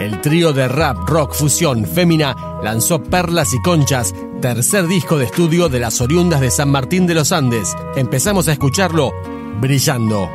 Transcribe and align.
El 0.00 0.20
trío 0.20 0.52
de 0.52 0.68
rap, 0.68 1.08
rock, 1.08 1.32
fusión, 1.32 1.84
fémina 1.84 2.34
lanzó 2.62 3.02
Perlas 3.02 3.52
y 3.54 3.62
Conchas, 3.62 4.14
tercer 4.40 4.86
disco 4.86 5.18
de 5.18 5.24
estudio 5.26 5.68
de 5.68 5.80
las 5.80 6.00
oriundas 6.00 6.40
de 6.40 6.50
San 6.50 6.70
Martín 6.70 7.06
de 7.06 7.14
los 7.14 7.32
Andes. 7.32 7.76
Empezamos 7.96 8.48
a 8.48 8.52
escucharlo 8.52 9.12
brillando. 9.60 10.28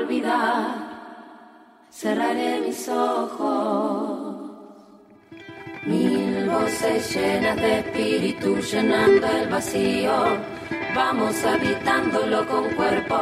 olvidar. 0.00 0.90
Cerraré 1.90 2.60
mis 2.66 2.88
ojos. 2.88 4.50
Mil 5.86 6.48
voces 6.48 7.14
llenas 7.14 7.56
de 7.56 7.78
espíritu 7.80 8.56
llenando 8.60 9.26
el 9.26 9.48
vacío. 9.48 10.12
Vamos 10.94 11.36
habitándolo 11.44 12.46
con 12.46 12.70
cuerpo, 12.74 13.16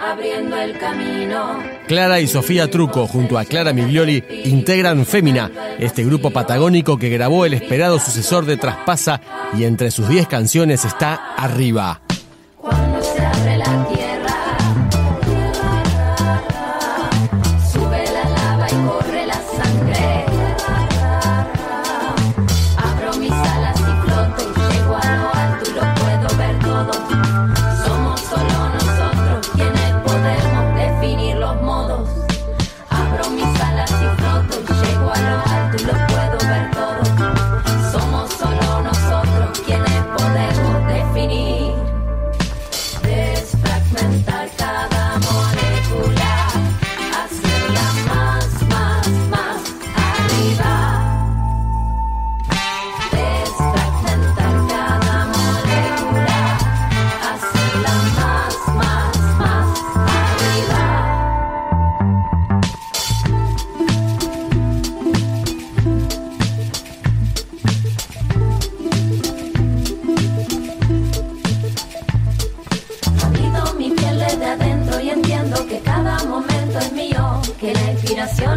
abriendo 0.00 0.56
el 0.56 0.78
camino. 0.78 1.62
Clara 1.86 2.20
y 2.20 2.26
Sofía 2.26 2.70
Truco, 2.70 3.06
junto 3.06 3.38
a 3.38 3.44
Clara 3.44 3.72
Migliori, 3.72 4.22
integran 4.44 5.06
Fémina, 5.06 5.50
este 5.78 6.04
grupo 6.04 6.30
patagónico 6.30 6.98
que 6.98 7.08
grabó 7.10 7.46
el 7.46 7.54
esperado 7.54 7.98
sucesor 7.98 8.46
de 8.46 8.56
Traspasa 8.56 9.20
y 9.56 9.64
entre 9.64 9.90
sus 9.90 10.08
10 10.08 10.26
canciones 10.26 10.84
está 10.84 11.34
Arriba. 11.36 12.03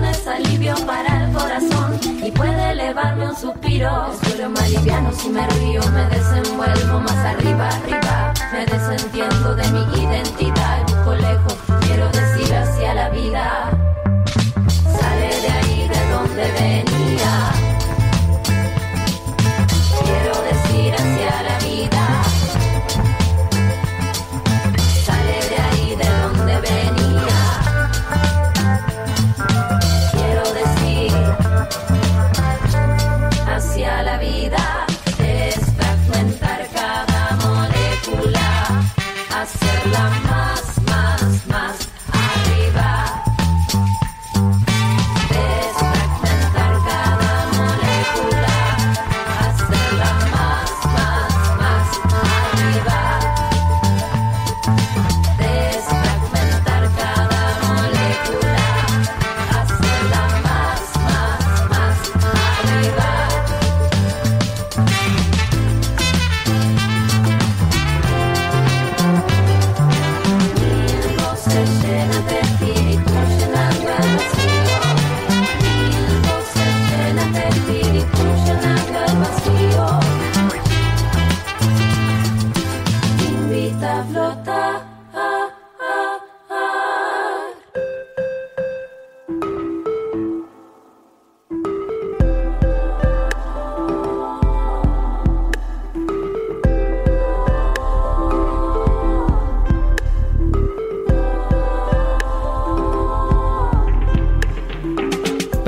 es 0.05 0.27
alivio 0.27 0.75
para 0.85 1.25
el 1.25 1.33
corazón 1.33 1.99
y 2.23 2.31
puede 2.31 2.71
elevarme 2.71 3.29
un 3.29 3.35
suspiro. 3.35 4.11
El 4.11 4.29
suelo 4.29 4.49
más 4.49 4.67
si 5.17 5.29
me 5.29 5.47
río, 5.47 5.81
me 5.91 6.05
desenvuelvo 6.07 6.99
más 6.99 7.17
arriba, 7.25 7.69
arriba. 7.69 8.33
Me 8.51 8.65
desentiendo 8.65 9.55
de 9.55 9.67
mi 9.71 10.03
identidad, 10.03 10.83
busco 10.88 11.15
lejos 11.15 11.67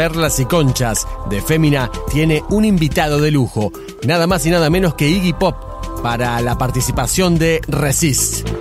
Perlas 0.10 0.40
y 0.40 0.46
Conchas 0.46 1.08
de 1.30 1.40
Fémina 1.40 1.92
tiene 2.10 2.44
un 2.50 2.66
invitado 2.66 3.22
de 3.22 3.30
lujo, 3.30 3.72
nada 4.08 4.26
más 4.26 4.44
y 4.48 4.50
nada 4.50 4.68
menos 4.72 4.96
que 4.96 5.08
Iggy 5.08 5.34
Pop, 5.34 5.56
para 6.02 6.42
la 6.42 6.58
participación 6.58 7.38
de 7.38 7.62
Resist. 7.68 8.59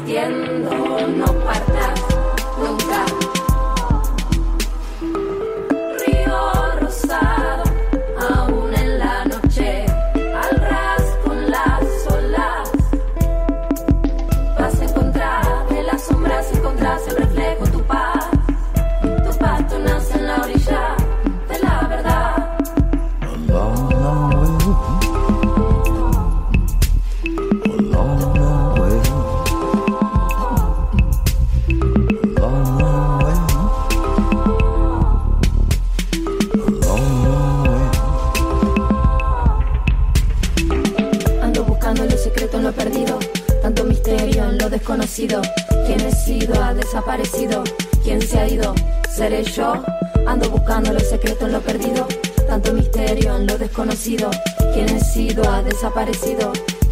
existiendo, 0.00 0.70
no 1.08 1.26
parte. 1.44 1.69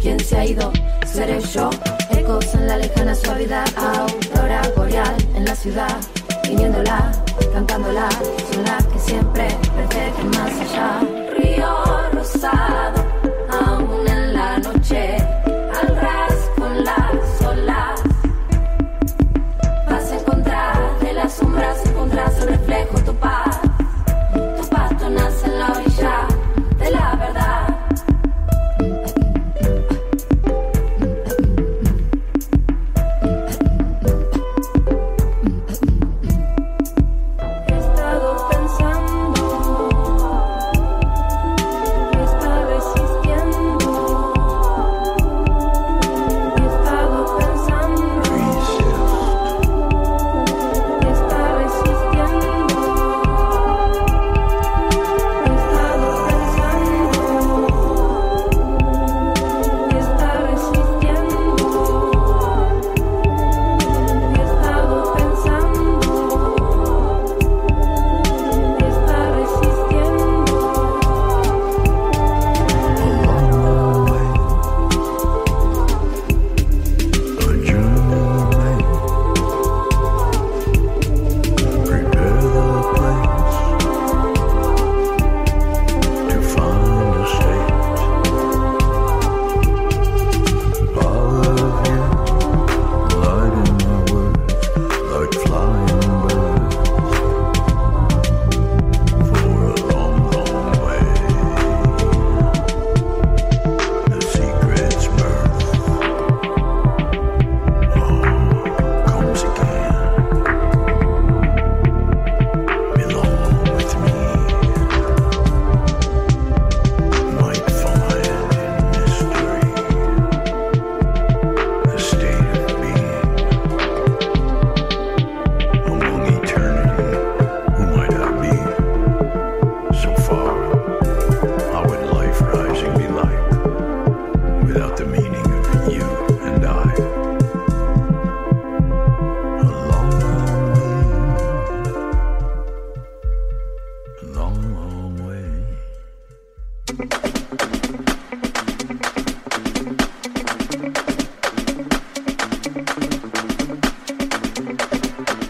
¿Quién 0.01 0.19
se 0.19 0.37
ha 0.37 0.45
ido? 0.45 0.71
¿Seré 1.03 1.41
yo? 1.41 1.71
Ecos 2.11 2.53
en 2.53 2.67
la 2.67 2.77
lejana 2.77 3.15
suavidad, 3.15 3.65
aurora 3.75 4.61
boreal 4.75 5.15
en 5.33 5.45
la 5.45 5.55
ciudad, 5.55 5.97
viniéndola, 6.47 7.11
cantándola, 7.51 8.07
son 8.53 8.63
las 8.65 8.85
que 8.85 8.99
siempre 8.99 9.47
protegen 9.75 10.29
más 10.29 10.51
allá. 10.61 11.18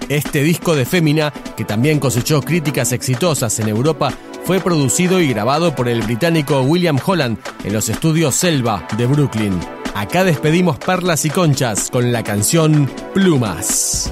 Este 0.10 0.42
disco 0.42 0.76
de 0.76 0.86
Fémina, 0.86 1.32
que 1.56 1.64
también 1.64 2.00
cosechó 2.00 2.42
críticas 2.42 2.92
exitosas 2.94 3.60
en 3.60 3.68
Europa, 3.68 4.12
fue 4.44 4.60
producido 4.60 5.22
y 5.22 5.28
grabado 5.28 5.76
por 5.76 5.88
el 5.88 6.02
británico 6.02 6.62
William 6.62 6.98
Holland 7.06 7.38
en 7.64 7.74
los 7.74 7.90
estudios 7.90 8.34
Selva 8.34 8.88
de 8.98 9.06
Brooklyn. 9.06 9.60
Acá 9.94 10.24
despedimos 10.24 10.80
perlas 10.80 11.26
y 11.26 11.30
conchas 11.30 11.92
con 11.92 12.12
la 12.12 12.24
canción 12.24 12.90
Plumas. 13.14 14.12